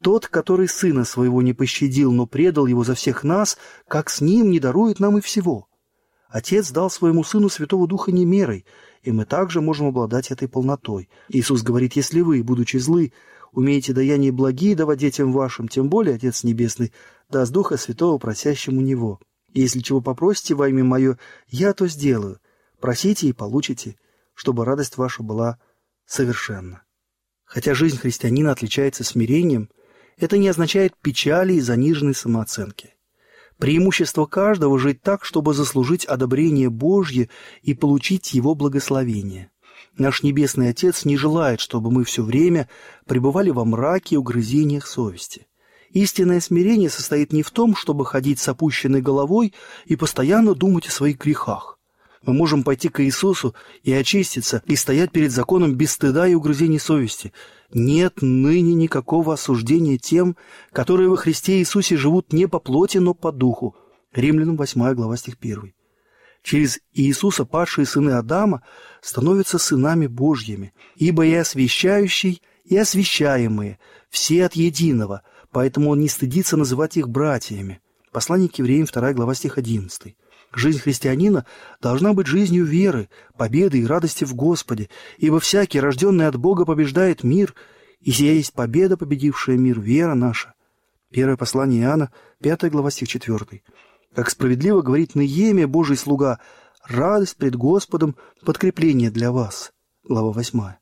Тот, 0.03 0.27
который 0.27 0.67
Сына 0.67 1.05
Своего 1.05 1.41
не 1.41 1.53
пощадил, 1.53 2.11
но 2.11 2.27
предал 2.27 2.65
Его 2.65 2.83
за 2.83 2.95
всех 2.95 3.23
нас, 3.23 3.57
как 3.87 4.09
с 4.09 4.19
Ним 4.19 4.51
не 4.51 4.59
дарует 4.59 4.99
нам 4.99 5.17
и 5.17 5.21
всего. 5.21 5.69
Отец 6.27 6.69
дал 6.69 6.89
Своему 6.89 7.23
Сыну 7.23 7.47
Святого 7.47 7.87
Духа 7.87 8.11
не 8.11 8.25
мерой, 8.25 8.65
и 9.03 9.13
мы 9.13 9.23
также 9.23 9.61
можем 9.61 9.87
обладать 9.87 10.31
этой 10.31 10.49
полнотой. 10.49 11.07
Иисус 11.29 11.61
говорит, 11.61 11.93
если 11.93 12.19
вы, 12.19 12.43
будучи 12.43 12.75
злы, 12.75 13.13
умеете 13.53 13.93
даяние 13.93 14.33
благие 14.33 14.75
давать 14.75 14.99
детям 14.99 15.31
вашим, 15.31 15.69
тем 15.69 15.87
более 15.87 16.15
Отец 16.15 16.43
Небесный 16.43 16.91
даст 17.29 17.53
Духа 17.53 17.77
Святого 17.77 18.17
просящему 18.17 18.81
Него. 18.81 19.21
Если 19.55 19.79
чего 19.79 20.01
попросите 20.01 20.53
во 20.53 20.67
имя 20.67 20.83
Мое, 20.83 21.17
я 21.47 21.73
то 21.73 21.87
сделаю. 21.87 22.39
Просите 22.81 23.27
и 23.27 23.33
получите, 23.33 23.95
чтобы 24.33 24.65
радость 24.65 24.97
ваша 24.97 25.23
была 25.23 25.59
совершенна. 26.05 26.83
Хотя 27.45 27.73
жизнь 27.73 27.97
христианина 27.97 28.51
отличается 28.51 29.05
смирением, 29.05 29.69
это 30.17 30.37
не 30.37 30.49
означает 30.49 30.93
печали 31.01 31.53
и 31.53 31.61
заниженной 31.61 32.13
самооценки. 32.13 32.95
Преимущество 33.57 34.25
каждого– 34.25 34.77
жить 34.79 35.01
так, 35.01 35.23
чтобы 35.23 35.53
заслужить 35.53 36.03
одобрение 36.03 36.69
Божье 36.69 37.29
и 37.61 37.73
получить 37.73 38.33
Его 38.33 38.55
благословение. 38.55 39.51
Наш 39.97 40.21
Небесный 40.21 40.69
Отец 40.69 41.05
не 41.05 41.15
желает, 41.15 41.61
чтобы 41.61 41.91
мы 41.91 42.03
все 42.03 42.23
время 42.23 42.67
пребывали 43.05 43.51
во 43.51 43.63
мраке 43.63 44.15
и 44.15 44.17
угрызениях 44.17 44.85
совести. 44.85 45.47
Истинное 45.95 46.41
смирение 46.41 46.89
состоит 46.89 47.31
не 47.31 47.41
в 47.41 47.51
том, 47.51 47.73
чтобы 47.73 48.05
ходить 48.05 48.39
с 48.39 48.49
опущенной 48.49 49.01
головой 49.01 49.53
и 49.85 49.95
постоянно 49.95 50.53
думать 50.53 50.87
о 50.87 50.91
своих 50.91 51.17
грехах. 51.17 51.79
Мы 52.25 52.33
можем 52.33 52.63
пойти 52.63 52.89
к 52.89 53.01
Иисусу 53.01 53.55
и 53.81 53.93
очиститься, 53.93 54.61
и 54.65 54.75
стоять 54.75 55.13
перед 55.13 55.31
законом 55.31 55.75
без 55.75 55.93
стыда 55.93 56.27
и 56.27 56.33
угрызений 56.33 56.79
совести. 56.79 57.31
Нет 57.73 58.15
ныне 58.21 58.73
никакого 58.73 59.35
осуждения 59.35 59.97
тем, 59.97 60.35
которые 60.73 61.07
во 61.07 61.15
Христе 61.15 61.59
Иисусе 61.59 61.95
живут 61.95 62.33
не 62.33 62.45
по 62.49 62.59
плоти, 62.59 62.97
но 62.97 63.13
по 63.13 63.31
духу. 63.31 63.77
Римлянам 64.13 64.57
8 64.57 64.95
глава 64.95 65.15
стих 65.15 65.37
1. 65.39 65.73
Через 66.43 66.79
Иисуса 66.91 67.45
падшие 67.45 67.85
сыны 67.85 68.11
Адама 68.11 68.63
становятся 69.01 69.57
сынами 69.57 70.07
Божьими, 70.07 70.73
ибо 70.97 71.25
и 71.25 71.33
освящающий, 71.35 72.41
и 72.65 72.75
освящаемые, 72.75 73.79
все 74.09 74.45
от 74.45 74.55
единого, 74.55 75.21
поэтому 75.55 75.91
он 75.91 76.01
не 76.01 76.09
стыдится 76.09 76.57
называть 76.57 76.97
их 76.97 77.07
братьями. 77.07 77.79
Послание 78.11 78.49
к 78.49 78.55
евреям 78.55 78.87
2 78.91 79.13
глава 79.13 79.33
стих 79.33 79.57
11. 79.57 80.13
Жизнь 80.53 80.79
христианина 80.79 81.45
должна 81.81 82.11
быть 82.11 82.27
жизнью 82.27 82.65
веры, 82.65 83.07
победы 83.37 83.79
и 83.79 83.85
радости 83.85 84.25
в 84.25 84.35
Господе, 84.35 84.89
ибо 85.17 85.39
всякий, 85.39 85.79
рожденный 85.79 86.27
от 86.27 86.35
Бога, 86.35 86.65
побеждает 86.65 87.23
мир, 87.23 87.55
и 88.01 88.11
сия 88.11 88.33
есть 88.33 88.51
победа, 88.51 88.97
победившая 88.97 89.55
мир, 89.55 89.79
вера 89.79 90.13
наша. 90.13 90.55
Первое 91.09 91.37
послание 91.37 91.83
Иоанна, 91.83 92.11
5 92.41 92.69
глава, 92.69 92.91
стих 92.91 93.07
4. 93.07 93.63
Как 94.13 94.29
справедливо 94.29 94.81
говорит 94.81 95.15
Наемия, 95.15 95.67
Божий 95.67 95.95
слуга, 95.95 96.39
радость 96.83 97.37
пред 97.37 97.55
Господом— 97.55 98.17
подкрепление 98.45 99.09
для 99.09 99.31
вас. 99.31 99.71
Глава 100.03 100.33
8. 100.33 100.73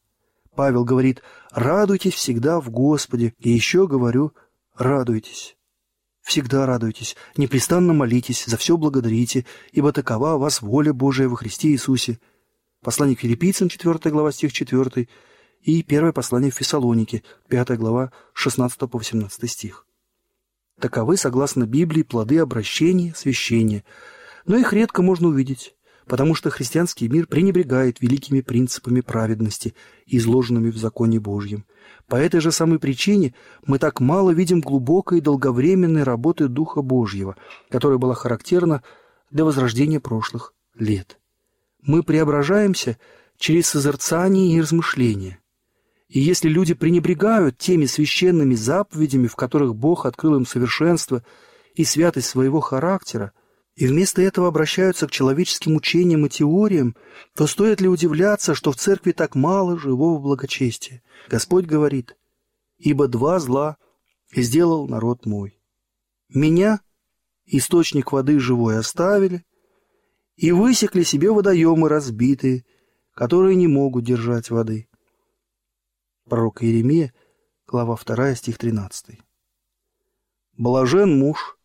Павел 0.56 0.84
говорит, 0.84 1.22
радуйтесь 1.52 2.14
всегда 2.14 2.60
в 2.60 2.72
Господе, 2.72 3.36
и 3.38 3.52
еще 3.52 3.88
говорю, 3.88 4.34
радуйтесь. 4.76 5.56
Всегда 6.22 6.66
радуйтесь, 6.66 7.18
непрестанно 7.36 7.94
молитесь, 7.94 8.46
за 8.46 8.56
все 8.58 8.78
благодарите, 8.78 9.46
ибо 9.74 9.92
такова 9.92 10.38
вас 10.38 10.62
воля 10.62 10.94
Божия 10.94 11.28
во 11.28 11.36
Христе 11.36 11.70
Иисусе. 11.70 12.20
Послание 12.82 13.18
к 13.18 13.20
филиппийцам, 13.20 13.68
4 13.68 14.00
глава, 14.06 14.32
стих 14.32 14.54
4, 14.54 15.08
и 15.62 15.84
первое 15.84 16.14
послание 16.14 16.52
в 16.52 16.56
Фессалонике, 16.56 17.24
5 17.50 17.78
глава, 17.78 18.12
16 18.34 18.80
по 18.80 18.98
18 18.98 19.52
стих. 19.52 19.86
Таковы, 20.80 21.18
согласно 21.18 21.66
Библии, 21.66 22.04
плоды 22.04 22.40
обращения, 22.40 23.14
священия, 23.16 23.84
но 24.46 24.58
их 24.58 24.74
редко 24.74 25.02
можно 25.02 25.28
увидеть, 25.28 25.76
потому 26.08 26.36
что 26.36 26.50
христианский 26.50 27.08
мир 27.08 27.28
пренебрегает 27.28 28.02
великими 28.02 28.42
принципами 28.42 29.02
праведности, 29.02 29.74
изложенными 30.06 30.70
в 30.70 30.78
законе 30.78 31.20
Божьем. 31.20 31.66
По 32.08 32.16
этой 32.16 32.42
же 32.42 32.52
самой 32.52 32.80
причине 32.80 33.34
мы 33.66 33.80
так 33.80 34.00
мало 34.00 34.32
видим 34.32 34.62
глубокой 34.62 35.20
и 35.20 35.22
долговременной 35.22 36.04
работы 36.04 36.48
Духа 36.48 36.82
Божьего, 36.82 37.36
которая 37.70 37.98
была 37.98 38.13
характерна 38.13 38.84
для 39.32 39.46
возрождения 39.46 40.00
прошлых 40.00 40.54
лет. 40.76 41.20
Мы 41.82 42.04
преображаемся 42.04 42.98
через 43.38 43.68
созерцание 43.68 44.56
и 44.56 44.62
размышление. 44.62 45.39
И 46.08 46.20
если 46.20 46.48
люди 46.48 46.74
пренебрегают 46.74 47.58
теми 47.58 47.86
священными 47.86 48.54
заповедями, 48.54 49.28
в 49.28 49.36
которых 49.36 49.76
Бог 49.76 50.06
открыл 50.06 50.36
им 50.36 50.46
совершенство 50.46 51.24
и 51.74 51.84
святость 51.84 52.28
своего 52.28 52.60
характера, 52.60 53.32
и 53.76 53.88
вместо 53.88 54.22
этого 54.22 54.48
обращаются 54.48 55.08
к 55.08 55.12
человеческим 55.12 55.76
учениям 55.76 56.26
и 56.26 56.30
теориям, 56.30 56.96
то 57.36 57.48
стоит 57.48 57.82
ли 57.82 57.88
удивляться, 57.88 58.54
что 58.54 58.72
в 58.72 58.76
церкви 58.76 59.12
так 59.12 59.36
мало 59.36 59.80
живого 59.80 60.20
благочестия? 60.20 61.02
Господь 61.28 61.66
говорит, 61.66 62.16
«Ибо 62.78 63.08
два 63.08 63.40
зла 63.40 63.78
сделал 64.36 64.88
народ 64.88 65.26
мой. 65.26 65.60
Меня, 66.30 66.82
источник 67.46 68.12
воды 68.12 68.40
живой, 68.40 68.78
оставили, 68.78 69.44
и 70.36 70.52
высекли 70.52 71.04
себе 71.04 71.32
водоемы 71.32 71.90
разбитые, 71.90 72.66
которые 73.16 73.56
не 73.56 73.68
могут 73.68 74.06
держать 74.06 74.52
воды». 74.52 74.88
Пророк 76.30 76.64
Иеремия, 76.64 77.12
глава 77.66 77.98
2, 77.98 78.36
стих 78.36 78.60
13. 78.60 79.20
«Блажен 80.58 81.18
муж, 81.18 81.58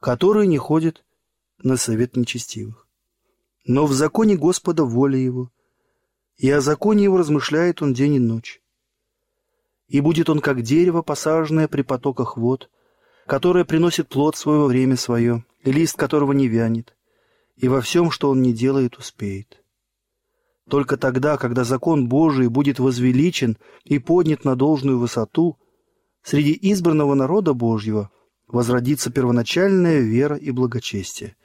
который 0.00 0.46
не 0.46 0.58
ходит 0.58 1.04
на 1.62 1.76
совет 1.76 2.16
нечестивых. 2.16 2.86
Но 3.64 3.86
в 3.86 3.92
законе 3.92 4.36
Господа 4.36 4.84
воля 4.84 5.18
его, 5.18 5.50
и 6.36 6.50
о 6.50 6.60
законе 6.60 7.04
его 7.04 7.16
размышляет 7.16 7.82
он 7.82 7.94
день 7.94 8.14
и 8.14 8.18
ночь. 8.18 8.60
И 9.88 10.00
будет 10.00 10.28
он 10.28 10.40
как 10.40 10.62
дерево, 10.62 11.02
посаженное 11.02 11.68
при 11.68 11.82
потоках 11.82 12.36
вод, 12.36 12.70
которое 13.26 13.64
приносит 13.64 14.08
плод 14.08 14.36
свое 14.36 14.60
во 14.60 14.66
время 14.66 14.96
свое, 14.96 15.44
и 15.64 15.72
лист 15.72 15.96
которого 15.96 16.32
не 16.32 16.48
вянет, 16.48 16.96
и 17.56 17.68
во 17.68 17.80
всем, 17.80 18.10
что 18.10 18.30
он 18.30 18.42
не 18.42 18.52
делает, 18.52 18.98
успеет. 18.98 19.62
Только 20.68 20.96
тогда, 20.96 21.36
когда 21.36 21.64
закон 21.64 22.08
Божий 22.08 22.48
будет 22.48 22.78
возвеличен 22.78 23.56
и 23.84 23.98
поднят 23.98 24.44
на 24.44 24.56
должную 24.56 24.98
высоту, 24.98 25.56
среди 26.22 26.58
избранного 26.60 27.14
народа 27.14 27.54
Божьего 27.54 28.10
возродится 28.46 29.10
первоначальная 29.10 30.00
вера 30.00 30.36
и 30.36 30.50
благочестие. 30.50 31.36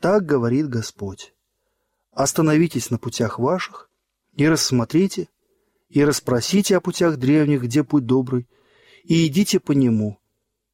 Так 0.00 0.24
говорит 0.26 0.68
Господь. 0.68 1.34
Остановитесь 2.12 2.90
на 2.90 2.98
путях 2.98 3.38
ваших 3.38 3.90
и 4.34 4.46
рассмотрите, 4.48 5.28
и 5.88 6.04
расспросите 6.04 6.76
о 6.76 6.80
путях 6.80 7.16
древних, 7.16 7.62
где 7.62 7.84
путь 7.84 8.06
добрый, 8.06 8.48
и 9.04 9.26
идите 9.26 9.60
по 9.60 9.72
нему, 9.72 10.18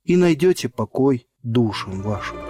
и 0.05 0.17
найдете 0.17 0.69
покой 0.69 1.29
душам 1.43 2.03
вашим. 2.03 2.50